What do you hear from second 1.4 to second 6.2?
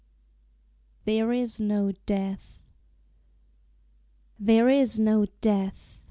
NO DEATH. There is no death!